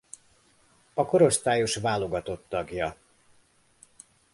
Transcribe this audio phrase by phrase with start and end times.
[0.93, 2.95] A korosztályos válogatott tagja.